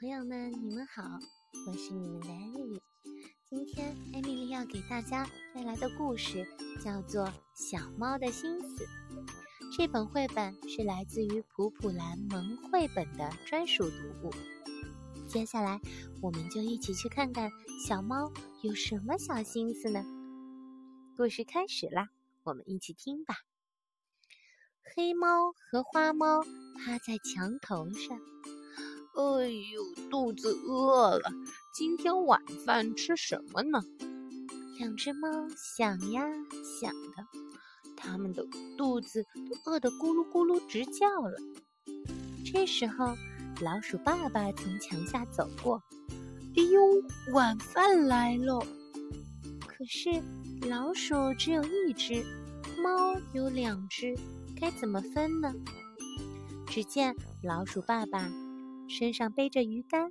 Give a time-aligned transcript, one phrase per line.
[0.00, 1.02] 朋友们，你们好，
[1.66, 2.80] 我是你们的艾米丽。
[3.44, 6.46] 今天艾米丽要给大家带来的故事
[6.82, 8.84] 叫做《小猫的心思》。
[9.76, 14.30] 这本绘本是来自于普普兰萌绘本的专属读物。
[15.28, 15.78] 接下来，
[16.22, 17.50] 我们就一起去看看
[17.86, 20.02] 小猫有什么小心思呢？
[21.14, 22.08] 故事开始啦，
[22.44, 23.34] 我们一起听吧。
[24.94, 28.18] 黑猫和花猫趴在墙头上。
[29.16, 31.32] 哎呦，肚子饿了！
[31.74, 33.80] 今天晚饭吃什么呢？
[34.78, 36.22] 两只猫想呀
[36.80, 37.26] 想的，
[37.96, 38.46] 它们的
[38.78, 39.24] 肚子
[39.64, 41.36] 都饿得咕噜咕噜直叫了。
[42.44, 43.16] 这时候，
[43.60, 45.82] 老鼠爸爸从墙下走过
[46.56, 46.80] ，“哎呦，
[47.34, 48.64] 晚饭来喽！”
[49.66, 50.22] 可是
[50.68, 52.24] 老鼠只有一只，
[52.82, 54.14] 猫有两只，
[54.58, 55.52] 该怎么分呢？
[56.66, 58.30] 只见老鼠爸爸。
[58.90, 60.10] 身上背着鱼竿，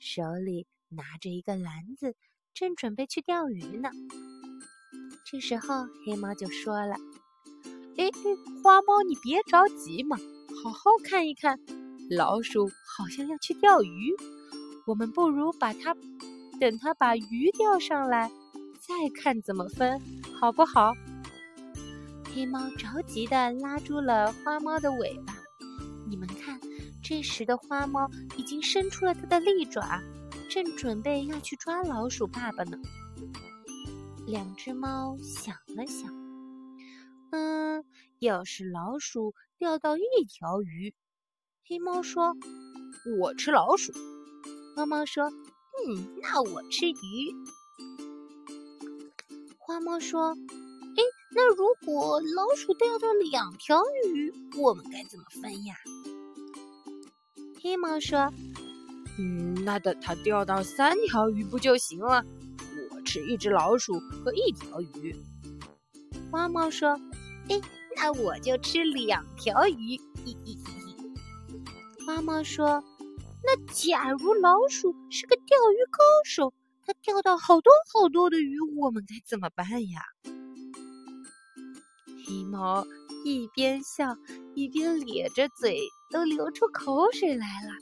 [0.00, 2.16] 手里拿着一个篮子，
[2.52, 3.88] 正准备去钓鱼呢。
[5.24, 6.96] 这时候，黑猫就说了
[7.96, 8.10] ：“哎，
[8.64, 10.16] 花猫，你别着急嘛，
[10.60, 11.60] 好好看一看，
[12.10, 14.12] 老鼠好像要去钓鱼。
[14.86, 15.94] 我们不如把它，
[16.58, 18.28] 等它把鱼钓上来，
[18.80, 20.00] 再看怎么分，
[20.34, 20.94] 好不好？”
[22.34, 25.32] 黑猫着急的拉住了花猫的尾巴，
[26.08, 26.45] 你们看。
[27.08, 30.02] 这时的花猫已经伸出了它的利爪，
[30.50, 32.76] 正准备要去抓老鼠爸爸呢。
[34.26, 36.12] 两只猫想了想，
[37.30, 37.84] 嗯，
[38.18, 40.92] 要是老鼠钓到一条鱼，
[41.68, 42.34] 黑猫说
[43.20, 43.92] ：“我吃老鼠。”
[44.74, 45.30] 花猫说
[45.86, 47.32] ：“嗯，那我吃鱼。”
[49.58, 50.30] 花猫说
[50.98, 51.02] ：“哎，
[51.36, 53.80] 那如果老鼠钓到两条
[54.12, 55.76] 鱼，我们该怎么分呀？”
[57.66, 58.32] 黑猫说
[59.18, 62.24] ：“嗯，那等它钓到三条鱼不就行了？
[62.92, 65.16] 我吃一只老鼠和一条鱼。”
[66.30, 66.90] 花猫说
[67.50, 67.60] ：“哎，
[67.96, 70.00] 那我就吃两条鱼。”
[72.06, 72.84] 花猫说
[73.42, 80.02] ：“那假如老鼠是个钓鱼高手，它钓到好多好多的鱼，我们该怎么办呀？”
[82.24, 82.86] 黑猫
[83.24, 84.16] 一边笑
[84.54, 85.80] 一边咧着嘴。
[86.08, 87.72] 都流出口水来了。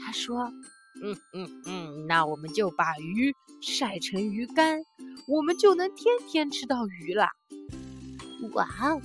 [0.00, 0.52] 他说
[1.00, 4.82] ：“嗯嗯嗯，那我们就把鱼晒成鱼干，
[5.28, 7.28] 我们就能天天吃到鱼了。”
[8.54, 9.00] 哇哦，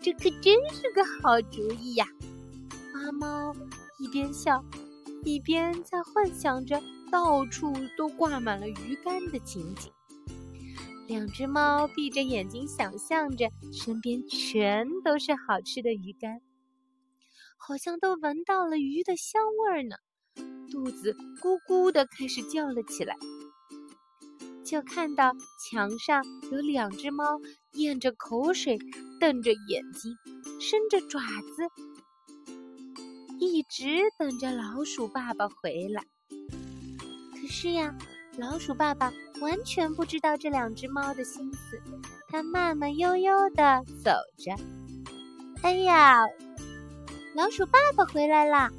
[0.00, 2.08] 这可真是个好主意呀！
[2.92, 3.54] 花猫
[4.00, 4.64] 一边笑，
[5.24, 9.92] 一边在幻想着到处都挂满了鱼干的情景。
[11.06, 16.40] 两只猫闭着眼睛想象着，身边全都是好吃的鱼干。
[17.56, 19.96] 好像都闻到了鱼的香味儿呢，
[20.70, 23.16] 肚子咕咕的开始叫了起来。
[24.64, 25.32] 就看到
[25.70, 27.40] 墙上有两只猫
[27.74, 28.76] 咽着口水，
[29.20, 30.16] 瞪着眼睛，
[30.60, 31.62] 伸着爪子，
[33.38, 36.04] 一直等着老鼠爸爸回来。
[37.40, 37.96] 可是呀，
[38.38, 39.10] 老鼠爸爸
[39.40, 41.80] 完全不知道这两只猫的心思，
[42.28, 44.54] 他慢慢悠悠地走着。
[45.62, 46.20] 哎呀！
[47.34, 48.70] 老鼠爸爸回来啦！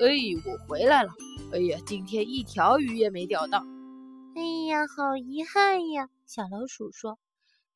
[0.00, 0.06] 哎，
[0.46, 1.10] 我回来了！
[1.52, 3.58] 哎呀，今天一条鱼也没钓到。
[4.34, 6.08] 哎呀，好遗憾呀！
[6.26, 7.18] 小老鼠说：“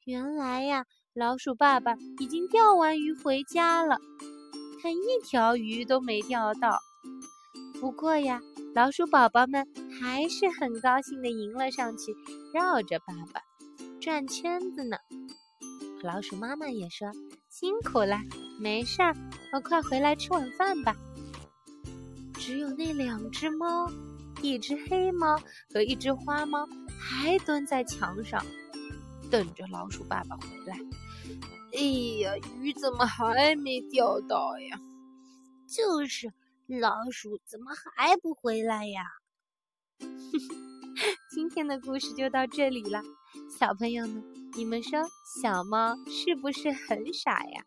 [0.05, 3.99] 原来呀，老鼠爸爸已经钓完鱼回家了，
[4.83, 6.79] 他一条鱼都没钓到。
[7.81, 8.41] 不过呀，
[8.75, 9.67] 老鼠宝宝们
[10.01, 12.15] 还是很高兴的迎了上去，
[12.53, 13.41] 绕着爸爸
[14.01, 14.97] 转圈子呢。
[16.03, 17.11] 老鼠妈妈也说：
[17.49, 18.19] 辛苦了。”
[18.59, 19.15] 没事儿，
[19.53, 20.97] 我快回来吃晚饭吧。
[22.35, 23.91] 只有那两只猫，
[24.41, 25.39] 一只黑猫
[25.71, 26.67] 和一只花猫，
[26.99, 28.43] 还蹲在墙上，
[29.31, 30.79] 等着老鼠爸爸回来。
[31.75, 31.81] 哎
[32.21, 34.81] 呀，鱼怎么还没钓到呀？
[35.69, 36.33] 就是，
[36.67, 39.03] 老鼠怎么还不回来呀？
[41.31, 43.03] 今天的故事就到这里了，
[43.57, 44.25] 小朋友们，
[44.57, 45.01] 你们说
[45.41, 47.65] 小猫是不是很傻呀？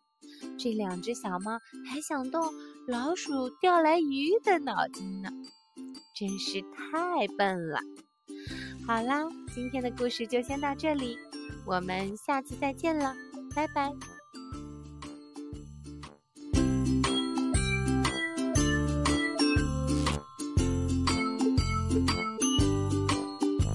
[0.58, 1.58] 这两只小猫
[1.88, 2.52] 还想动
[2.86, 5.30] 老鼠钓来鱼的脑筋呢，
[6.14, 7.80] 真是太笨了。
[8.86, 11.16] 好啦，今天的故事就先到这里，
[11.64, 13.14] 我们下次再见了，
[13.54, 13.92] 拜拜。